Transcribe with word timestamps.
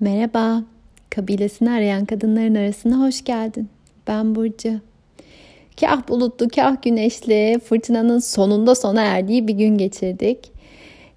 Merhaba, 0.00 0.62
kabilesini 1.10 1.70
arayan 1.70 2.04
kadınların 2.04 2.54
arasına 2.54 3.06
hoş 3.06 3.24
geldin. 3.24 3.68
Ben 4.06 4.34
Burcu. 4.34 4.80
Kah 5.80 6.08
bulutlu, 6.08 6.48
kah 6.48 6.82
güneşli, 6.82 7.60
fırtınanın 7.64 8.18
sonunda 8.18 8.74
sona 8.74 9.02
erdiği 9.02 9.48
bir 9.48 9.54
gün 9.54 9.78
geçirdik. 9.78 10.52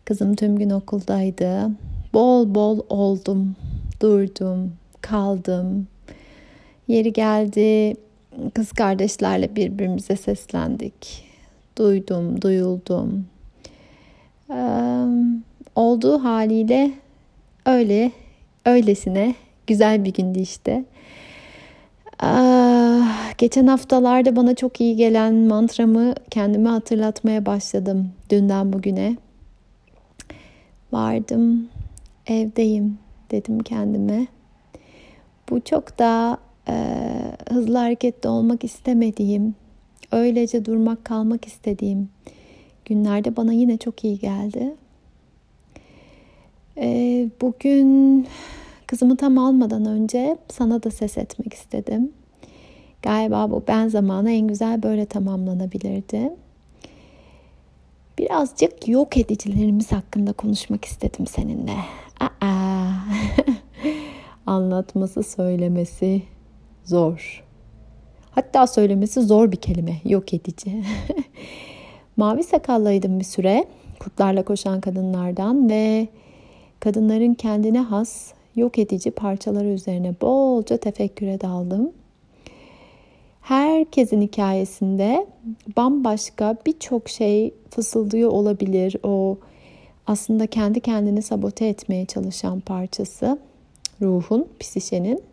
Kızım 0.05 0.35
tüm 0.35 0.57
gün 0.57 0.69
okuldaydı. 0.69 1.69
Bol 2.13 2.55
bol 2.55 2.79
oldum, 2.89 3.55
durdum, 4.01 4.73
kaldım. 5.01 5.87
Yeri 6.87 7.13
geldi, 7.13 7.95
kız 8.53 8.71
kardeşlerle 8.71 9.55
birbirimize 9.55 10.15
seslendik. 10.15 11.25
Duydum, 11.77 12.41
duyuldum. 12.41 13.25
Ee, 14.49 15.05
olduğu 15.75 16.23
haliyle 16.23 16.91
öyle 17.65 18.11
öylesine 18.65 19.35
güzel 19.67 20.05
bir 20.05 20.13
gündü 20.13 20.39
işte. 20.39 20.85
Ah, 22.19 23.37
geçen 23.37 23.67
haftalarda 23.67 24.35
bana 24.35 24.55
çok 24.55 24.81
iyi 24.81 24.95
gelen 24.95 25.33
mantramı 25.33 26.15
kendime 26.29 26.69
hatırlatmaya 26.69 27.45
başladım 27.45 28.11
dünden 28.29 28.73
bugüne. 28.73 29.17
Vardım, 30.91 31.69
evdeyim 32.27 32.97
dedim 33.31 33.59
kendime. 33.59 34.27
Bu 35.49 35.61
çok 35.61 35.99
da 35.99 36.37
e, 36.67 36.75
hızlı 37.49 37.77
hareketli 37.77 38.29
olmak 38.29 38.63
istemediğim, 38.63 39.55
öylece 40.11 40.65
durmak 40.65 41.05
kalmak 41.05 41.45
istediğim 41.47 42.09
günlerde 42.85 43.35
bana 43.35 43.53
yine 43.53 43.77
çok 43.77 44.03
iyi 44.03 44.19
geldi. 44.19 44.75
Ee, 46.77 47.29
bugün 47.41 48.27
kızımı 48.87 49.17
tam 49.17 49.37
almadan 49.37 49.85
önce 49.85 50.37
sana 50.51 50.83
da 50.83 50.91
ses 50.91 51.17
etmek 51.17 51.53
istedim. 51.53 52.11
Galiba 53.01 53.51
bu 53.51 53.63
ben 53.67 53.87
zamanı 53.87 54.31
en 54.31 54.47
güzel 54.47 54.83
böyle 54.83 55.05
tamamlanabilirdi. 55.05 56.31
Birazcık 58.17 58.87
yok 58.87 59.17
edicilerimiz 59.17 59.91
hakkında 59.91 60.33
konuşmak 60.33 60.85
istedim 60.85 61.27
seninle. 61.27 61.75
Aa. 62.19 62.91
Anlatması, 64.45 65.23
söylemesi 65.23 66.21
zor. 66.83 67.43
Hatta 68.31 68.67
söylemesi 68.67 69.21
zor 69.21 69.51
bir 69.51 69.57
kelime, 69.57 70.01
yok 70.05 70.33
edici. 70.33 70.83
Mavi 72.17 72.43
sakallıydım 72.43 73.19
bir 73.19 73.25
süre. 73.25 73.65
Kurtlarla 73.99 74.43
koşan 74.43 74.81
kadınlardan 74.81 75.69
ve 75.69 76.07
kadınların 76.81 77.33
kendine 77.33 77.79
has 77.79 78.33
yok 78.55 78.79
edici 78.79 79.11
parçaları 79.11 79.67
üzerine 79.67 80.15
bolca 80.21 80.77
tefekküre 80.77 81.41
daldım. 81.41 81.91
Herkesin 83.41 84.21
hikayesinde 84.21 85.27
bambaşka 85.77 86.57
birçok 86.65 87.09
şey 87.09 87.53
fısıldıyor 87.69 88.31
olabilir. 88.31 88.95
O 89.03 89.37
aslında 90.07 90.47
kendi 90.47 90.79
kendini 90.79 91.21
sabote 91.21 91.65
etmeye 91.65 92.05
çalışan 92.05 92.59
parçası 92.59 93.37
ruhun, 94.01 94.47
psişenin. 94.59 95.23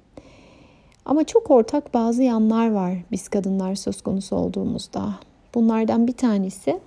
Ama 1.05 1.25
çok 1.25 1.51
ortak 1.51 1.95
bazı 1.95 2.23
yanlar 2.23 2.71
var 2.71 2.93
biz 3.13 3.29
kadınlar 3.29 3.75
söz 3.75 4.03
konusu 4.03 4.37
olduğumuzda. 4.37 5.15
Bunlardan 5.55 6.07
bir 6.07 6.13
tanesi 6.13 6.81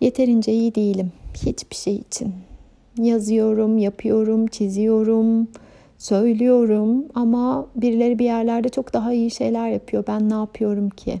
yeterince 0.00 0.52
iyi 0.52 0.74
değilim 0.74 1.12
hiçbir 1.34 1.76
şey 1.76 1.96
için 1.96 2.34
yazıyorum, 2.98 3.78
yapıyorum, 3.78 4.46
çiziyorum, 4.46 5.48
söylüyorum 5.98 7.04
ama 7.14 7.66
birileri 7.76 8.18
bir 8.18 8.24
yerlerde 8.24 8.68
çok 8.68 8.92
daha 8.92 9.12
iyi 9.12 9.30
şeyler 9.30 9.68
yapıyor. 9.68 10.04
Ben 10.06 10.30
ne 10.30 10.34
yapıyorum 10.34 10.90
ki? 10.90 11.20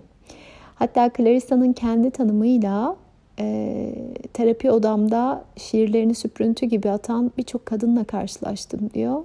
Hatta 0.74 1.10
Clarissa'nın 1.16 1.72
kendi 1.72 2.10
tanımıyla 2.10 2.96
e, 3.40 3.92
terapi 4.32 4.70
odamda 4.70 5.44
şiirlerini 5.56 6.14
süprüntü 6.14 6.66
gibi 6.66 6.90
atan 6.90 7.32
birçok 7.38 7.66
kadınla 7.66 8.04
karşılaştım 8.04 8.90
diyor. 8.94 9.22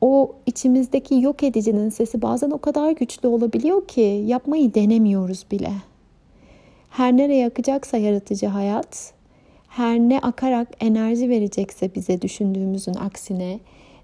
O 0.00 0.32
içimizdeki 0.46 1.20
yok 1.20 1.42
edicinin 1.42 1.88
sesi 1.88 2.22
bazen 2.22 2.50
o 2.50 2.58
kadar 2.58 2.90
güçlü 2.90 3.28
olabiliyor 3.28 3.86
ki 3.86 4.24
yapmayı 4.26 4.74
denemiyoruz 4.74 5.46
bile. 5.50 5.72
Her 6.90 7.16
nereye 7.16 7.46
akacaksa 7.46 7.96
yaratıcı 7.96 8.46
hayat 8.46 9.12
her 9.76 9.98
ne 9.98 10.18
akarak 10.18 10.68
enerji 10.80 11.28
verecekse 11.28 11.94
bize 11.94 12.22
düşündüğümüzün 12.22 12.94
aksine 12.94 13.60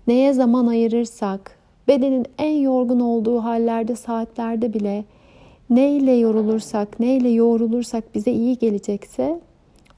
neye 0.07 0.33
zaman 0.33 0.67
ayırırsak 0.67 1.59
bedenin 1.89 2.27
en 2.39 2.57
yorgun 2.61 3.01
olduğu 3.01 3.45
hallerde 3.45 3.97
saatlerde 3.97 4.75
bile 4.75 5.05
neyle 5.71 6.13
yorulursak 6.13 7.01
neyle 7.01 7.29
yoğrulursak 7.29 8.15
bize 8.15 8.33
iyi 8.33 8.59
gelecekse 8.59 9.41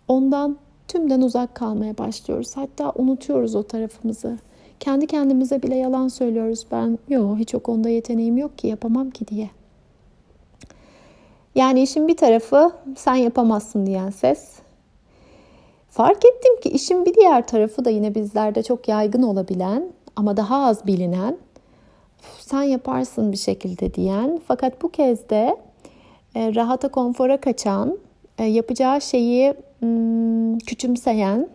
ondan 0.08 0.56
tümden 0.88 1.20
uzak 1.20 1.54
kalmaya 1.54 1.98
başlıyoruz. 1.98 2.56
Hatta 2.56 2.92
unutuyoruz 2.96 3.54
o 3.54 3.62
tarafımızı. 3.62 4.38
Kendi 4.80 5.06
kendimize 5.06 5.62
bile 5.62 5.76
yalan 5.76 6.08
söylüyoruz. 6.08 6.66
Ben 6.72 6.98
yok 7.08 7.38
hiç 7.38 7.54
o 7.54 7.60
konuda 7.60 7.88
yeteneğim 7.88 8.36
yok 8.36 8.58
ki 8.58 8.66
yapamam 8.66 9.10
ki 9.10 9.28
diye. 9.28 9.50
Yani 11.54 11.82
işin 11.82 12.08
bir 12.08 12.16
tarafı 12.16 12.72
sen 12.96 13.14
yapamazsın 13.14 13.86
diyen 13.86 14.10
ses. 14.10 14.60
Fark 15.90 16.24
ettim 16.24 16.60
ki 16.60 16.68
işin 16.68 17.04
bir 17.06 17.14
diğer 17.14 17.46
tarafı 17.46 17.84
da 17.84 17.90
yine 17.90 18.14
bizlerde 18.14 18.62
çok 18.62 18.88
yaygın 18.88 19.22
olabilen 19.22 19.92
ama 20.16 20.36
daha 20.36 20.66
az 20.66 20.86
bilinen 20.86 21.36
sen 22.40 22.62
yaparsın 22.62 23.32
bir 23.32 23.36
şekilde 23.36 23.94
diyen 23.94 24.40
fakat 24.48 24.82
bu 24.82 24.88
kez 24.88 25.28
de 25.28 25.56
e, 26.34 26.54
rahata 26.54 26.88
konfora 26.88 27.40
kaçan 27.40 27.98
e, 28.38 28.44
yapacağı 28.44 29.00
şeyi 29.00 29.54
hmm, 29.80 30.58
küçümseyen 30.58 31.48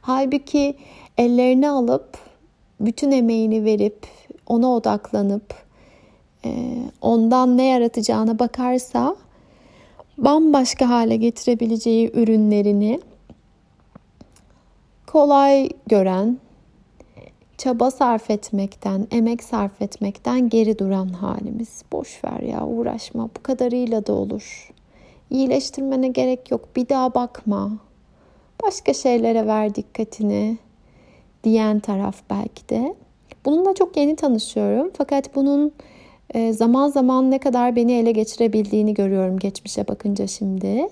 halbuki 0.00 0.76
ellerini 1.18 1.68
alıp 1.68 2.18
bütün 2.80 3.10
emeğini 3.10 3.64
verip 3.64 4.06
ona 4.46 4.72
odaklanıp 4.72 5.54
e, 6.44 6.50
ondan 7.00 7.56
ne 7.56 7.64
yaratacağına 7.64 8.38
bakarsa 8.38 9.16
bambaşka 10.18 10.88
hale 10.88 11.16
getirebileceği 11.16 12.10
ürünlerini 12.14 13.00
kolay 15.06 15.68
gören, 15.86 16.38
çaba 17.58 17.90
sarf 17.90 18.30
etmekten, 18.30 19.06
emek 19.10 19.44
sarf 19.44 19.82
etmekten 19.82 20.48
geri 20.48 20.78
duran 20.78 21.08
halimiz. 21.08 21.82
Boş 21.92 22.24
ver 22.24 22.40
ya 22.40 22.66
uğraşma 22.66 23.28
bu 23.38 23.42
kadarıyla 23.42 24.06
da 24.06 24.12
olur. 24.12 24.70
İyileştirmene 25.30 26.08
gerek 26.08 26.50
yok 26.50 26.76
bir 26.76 26.88
daha 26.88 27.14
bakma. 27.14 27.72
Başka 28.62 28.94
şeylere 28.94 29.46
ver 29.46 29.74
dikkatini 29.74 30.58
diyen 31.44 31.80
taraf 31.80 32.16
belki 32.30 32.68
de. 32.68 32.94
Bununla 33.44 33.74
çok 33.74 33.96
yeni 33.96 34.16
tanışıyorum 34.16 34.90
fakat 34.98 35.34
bunun 35.34 35.72
e, 36.34 36.52
zaman 36.52 36.88
zaman 36.88 37.30
ne 37.30 37.38
kadar 37.38 37.76
beni 37.76 37.92
ele 37.92 38.12
geçirebildiğini 38.12 38.94
görüyorum 38.94 39.38
geçmişe 39.38 39.88
bakınca 39.88 40.26
şimdi. 40.26 40.88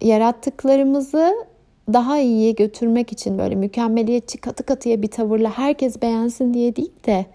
Yarattıklarımızı 0.00 1.46
daha 1.92 2.18
iyiye 2.18 2.52
götürmek 2.52 3.12
için 3.12 3.38
böyle 3.38 3.54
mükemmeliyetçi 3.54 4.38
katı 4.38 4.62
katıya 4.62 5.02
bir 5.02 5.08
tavırla 5.08 5.58
herkes 5.58 6.02
beğensin 6.02 6.54
diye 6.54 6.76
değil 6.76 6.92
de 7.06 7.26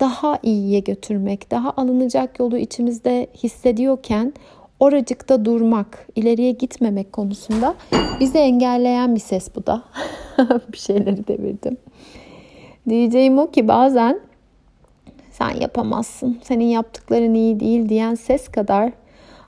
daha 0.00 0.38
iyiye 0.42 0.80
götürmek, 0.80 1.50
daha 1.50 1.70
alınacak 1.76 2.38
yolu 2.38 2.58
içimizde 2.58 3.26
hissediyorken 3.34 4.32
oracıkta 4.80 5.44
durmak, 5.44 6.06
ileriye 6.16 6.52
gitmemek 6.52 7.12
konusunda 7.12 7.74
bizi 8.20 8.38
engelleyen 8.38 9.14
bir 9.14 9.20
ses 9.20 9.48
bu 9.54 9.66
da. 9.66 9.82
bir 10.72 10.78
şeyleri 10.78 11.26
devirdim. 11.28 11.76
Diyeceğim 12.88 13.38
o 13.38 13.50
ki 13.50 13.68
bazen 13.68 14.20
sen 15.30 15.50
yapamazsın, 15.50 16.40
senin 16.42 16.64
yaptıkların 16.64 17.34
iyi 17.34 17.60
değil 17.60 17.88
diyen 17.88 18.14
ses 18.14 18.48
kadar 18.48 18.92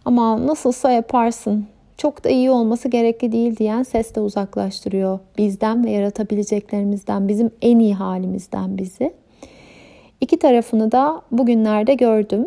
ama 0.04 0.46
nasılsa 0.46 0.90
yaparsın 0.90 1.66
çok 1.98 2.24
da 2.24 2.28
iyi 2.28 2.50
olması 2.50 2.88
gerekli 2.88 3.32
değil 3.32 3.56
diyen 3.56 3.82
ses 3.82 4.14
de 4.14 4.20
uzaklaştırıyor 4.20 5.18
bizden 5.38 5.84
ve 5.84 5.90
yaratabileceklerimizden, 5.90 7.28
bizim 7.28 7.50
en 7.62 7.78
iyi 7.78 7.94
halimizden 7.94 8.78
bizi. 8.78 9.14
İki 10.20 10.38
tarafını 10.38 10.92
da 10.92 11.22
bugünlerde 11.30 11.94
gördüm. 11.94 12.46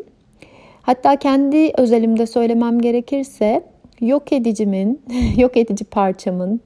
Hatta 0.81 1.15
kendi 1.15 1.71
özelimde 1.77 2.25
söylemem 2.25 2.81
gerekirse 2.81 3.63
yok 4.01 4.33
edicimin, 4.33 5.01
yok 5.37 5.57
edici 5.57 5.85
parçamın 5.85 6.61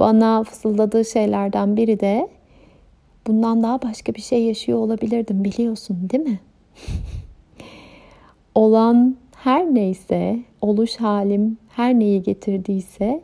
bana 0.00 0.44
fısıldadığı 0.44 1.04
şeylerden 1.04 1.76
biri 1.76 2.00
de 2.00 2.28
bundan 3.26 3.62
daha 3.62 3.82
başka 3.82 4.14
bir 4.14 4.20
şey 4.20 4.42
yaşıyor 4.42 4.78
olabilirdim 4.78 5.44
biliyorsun 5.44 6.08
değil 6.10 6.24
mi? 6.24 6.40
Olan 8.54 9.16
her 9.44 9.74
neyse, 9.74 10.38
oluş 10.60 10.96
halim 10.96 11.58
her 11.68 11.94
neyi 11.94 12.22
getirdiyse 12.22 13.20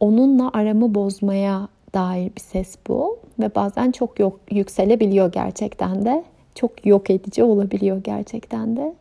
onunla 0.00 0.50
aramı 0.52 0.94
bozmaya 0.94 1.68
dair 1.94 2.30
bir 2.36 2.40
ses 2.40 2.76
bu 2.88 3.18
ve 3.40 3.54
bazen 3.54 3.90
çok 3.90 4.20
yok, 4.20 4.40
yükselebiliyor 4.50 5.32
gerçekten 5.32 6.04
de. 6.04 6.24
Çok 6.54 6.86
yok 6.86 7.10
edici 7.10 7.44
olabiliyor 7.44 8.02
gerçekten 8.04 8.76
de. 8.76 8.94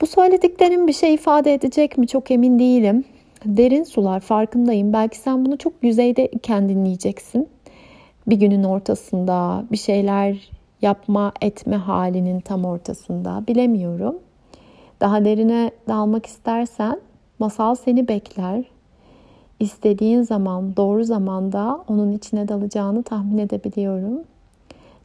Bu 0.00 0.06
söylediklerim 0.06 0.86
bir 0.86 0.92
şey 0.92 1.14
ifade 1.14 1.54
edecek 1.54 1.98
mi 1.98 2.06
çok 2.06 2.30
emin 2.30 2.58
değilim. 2.58 3.04
Derin 3.44 3.84
sular 3.84 4.20
farkındayım. 4.20 4.92
Belki 4.92 5.18
sen 5.18 5.46
bunu 5.46 5.58
çok 5.58 5.72
yüzeyde 5.82 6.32
dinleyeceksin. 6.48 7.48
Bir 8.26 8.36
günün 8.36 8.64
ortasında 8.64 9.64
bir 9.72 9.76
şeyler 9.76 10.50
yapma 10.82 11.32
etme 11.40 11.76
halinin 11.76 12.40
tam 12.40 12.64
ortasında 12.64 13.44
bilemiyorum. 13.48 14.18
Daha 15.02 15.24
derine 15.24 15.70
dalmak 15.88 16.26
istersen 16.26 17.00
masal 17.38 17.74
seni 17.74 18.08
bekler. 18.08 18.64
İstediğin 19.60 20.22
zaman 20.22 20.76
doğru 20.76 21.04
zamanda 21.04 21.84
onun 21.88 22.12
içine 22.12 22.48
dalacağını 22.48 23.02
tahmin 23.02 23.38
edebiliyorum. 23.38 24.24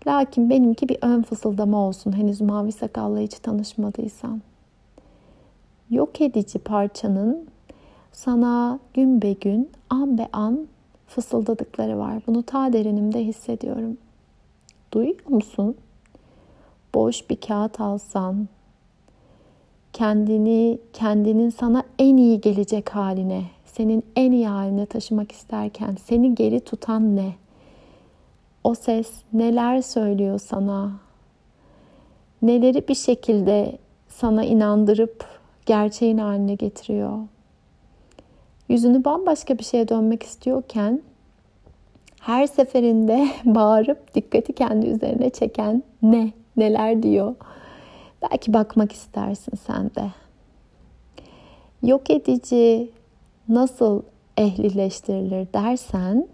Lakin 0.07 0.49
benimki 0.49 0.89
bir 0.89 0.97
ön 1.01 1.21
fısıldama 1.21 1.77
olsun 1.87 2.11
henüz 2.11 2.41
mavi 2.41 2.71
sakalla 2.71 3.19
hiç 3.19 3.33
tanışmadıysan. 3.33 4.41
Yok 5.89 6.21
edici 6.21 6.59
parçanın 6.59 7.47
sana 8.11 8.79
gün 8.93 9.21
be 9.21 9.33
gün, 9.33 9.69
an 9.89 10.17
be 10.17 10.27
an 10.33 10.67
fısıldadıkları 11.07 11.97
var. 11.97 12.21
Bunu 12.27 12.43
ta 12.43 12.73
derinimde 12.73 13.25
hissediyorum. 13.25 13.97
Duyuyor 14.91 15.29
musun? 15.29 15.75
Boş 16.95 17.29
bir 17.29 17.35
kağıt 17.35 17.81
alsan, 17.81 18.47
kendini 19.97 20.79
kendinin 20.93 21.49
sana 21.49 21.83
en 21.99 22.17
iyi 22.17 22.41
gelecek 22.41 22.89
haline, 22.89 23.43
senin 23.65 24.03
en 24.15 24.31
iyi 24.31 24.47
haline 24.47 24.85
taşımak 24.85 25.31
isterken 25.31 25.97
seni 26.05 26.35
geri 26.35 26.59
tutan 26.59 27.15
ne? 27.15 27.33
O 28.63 28.75
ses 28.75 29.11
neler 29.33 29.81
söylüyor 29.81 30.39
sana? 30.39 30.91
Neleri 32.41 32.87
bir 32.87 32.95
şekilde 32.95 33.77
sana 34.07 34.43
inandırıp 34.43 35.25
gerçeğin 35.65 36.17
haline 36.17 36.55
getiriyor? 36.55 37.17
Yüzünü 38.69 39.05
bambaşka 39.05 39.57
bir 39.57 39.63
şeye 39.63 39.87
dönmek 39.87 40.23
istiyorken 40.23 41.01
her 42.19 42.47
seferinde 42.47 43.27
bağırıp 43.45 44.15
dikkati 44.15 44.53
kendi 44.53 44.87
üzerine 44.87 45.29
çeken 45.29 45.83
ne, 46.01 46.31
neler 46.57 47.03
diyor. 47.03 47.35
Belki 48.21 48.53
bakmak 48.53 48.91
istersin 48.91 49.53
sen 49.67 49.91
de. 49.95 50.11
Yok 51.83 52.09
edici 52.09 52.91
nasıl 53.49 54.01
ehlileştirilir 54.37 55.53
dersen 55.53 56.27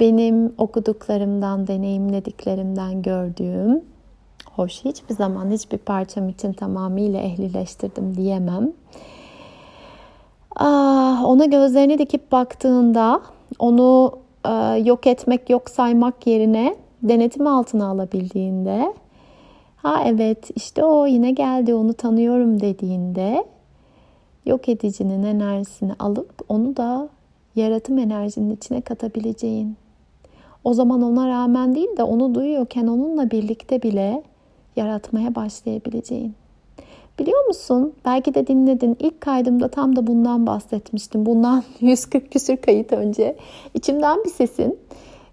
benim 0.00 0.54
okuduklarımdan, 0.58 1.66
deneyimlediklerimden 1.66 3.02
gördüğüm 3.02 3.84
hoş 4.50 4.84
hiçbir 4.84 5.14
zaman 5.14 5.50
hiçbir 5.50 5.78
parçam 5.78 6.28
için 6.28 6.52
tamamıyla 6.52 7.20
ehlileştirdim 7.20 8.16
diyemem. 8.16 8.72
Ah, 10.56 11.24
ona 11.24 11.44
gözlerini 11.44 11.98
dikip 11.98 12.32
baktığında 12.32 13.20
onu 13.58 14.18
e, 14.44 14.50
yok 14.84 15.06
etmek, 15.06 15.50
yok 15.50 15.70
saymak 15.70 16.26
yerine 16.26 16.76
denetim 17.02 17.46
altına 17.46 17.88
alabildiğinde 17.88 18.94
ha 19.82 20.02
evet 20.06 20.50
işte 20.56 20.84
o 20.84 21.06
yine 21.06 21.30
geldi 21.30 21.74
onu 21.74 21.94
tanıyorum 21.94 22.60
dediğinde 22.60 23.44
yok 24.46 24.68
edicinin 24.68 25.22
enerjisini 25.22 25.92
alıp 25.98 26.32
onu 26.48 26.76
da 26.76 27.08
yaratım 27.56 27.98
enerjinin 27.98 28.56
içine 28.56 28.80
katabileceğin. 28.80 29.76
O 30.64 30.74
zaman 30.74 31.02
ona 31.02 31.28
rağmen 31.28 31.74
değil 31.74 31.96
de 31.96 32.02
onu 32.02 32.34
duyuyorken 32.34 32.86
onunla 32.86 33.30
birlikte 33.30 33.82
bile 33.82 34.22
yaratmaya 34.76 35.34
başlayabileceğin. 35.34 36.34
Biliyor 37.18 37.46
musun? 37.46 37.92
Belki 38.04 38.34
de 38.34 38.46
dinledin. 38.46 38.96
İlk 39.00 39.20
kaydımda 39.20 39.68
tam 39.68 39.96
da 39.96 40.06
bundan 40.06 40.46
bahsetmiştim. 40.46 41.26
Bundan 41.26 41.62
140 41.80 42.32
küsür 42.32 42.56
kayıt 42.56 42.92
önce. 42.92 43.36
İçimden 43.74 44.24
bir 44.24 44.30
sesin 44.30 44.78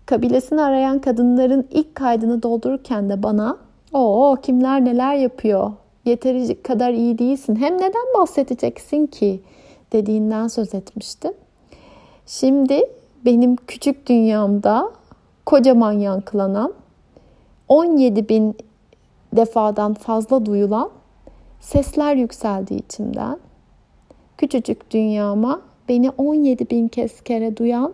kabilesini 0.05 0.61
arayan 0.61 0.99
kadınların 0.99 1.67
ilk 1.71 1.95
kaydını 1.95 2.43
doldururken 2.43 3.09
de 3.09 3.23
bana 3.23 3.57
o 3.93 4.37
kimler 4.41 4.85
neler 4.85 5.15
yapıyor 5.15 5.71
yeteri 6.05 6.61
kadar 6.61 6.93
iyi 6.93 7.17
değilsin 7.17 7.55
hem 7.55 7.75
neden 7.77 8.05
bahsedeceksin 8.19 9.07
ki 9.07 9.41
dediğinden 9.93 10.47
söz 10.47 10.75
etmişti. 10.75 11.31
Şimdi 12.25 12.81
benim 13.25 13.55
küçük 13.55 14.07
dünyamda 14.07 14.91
kocaman 15.45 15.91
yankılanan 15.91 16.73
17 17.67 18.29
bin 18.29 18.55
defadan 19.35 19.93
fazla 19.93 20.45
duyulan 20.45 20.89
Sesler 21.59 22.15
yükseldi 22.15 22.73
içimden. 22.73 23.39
Küçücük 24.37 24.91
dünyama 24.91 25.61
beni 25.89 26.09
17 26.09 26.69
bin 26.69 26.87
kez 26.87 27.21
kere 27.21 27.57
duyan 27.57 27.93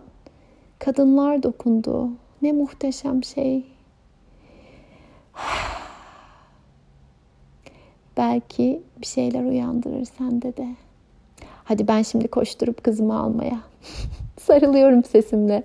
kadınlar 0.79 1.43
dokundu. 1.43 2.09
Ne 2.41 2.51
muhteşem 2.51 3.23
şey. 3.23 3.65
Belki 8.23 8.81
bir 9.01 9.05
şeyler 9.05 9.43
uyandırır 9.43 10.05
sende 10.17 10.57
de. 10.57 10.67
Hadi 11.63 11.87
ben 11.87 12.01
şimdi 12.01 12.27
koşturup 12.27 12.83
kızımı 12.83 13.19
almaya. 13.19 13.59
Sarılıyorum 14.39 15.03
sesimle. 15.03 15.63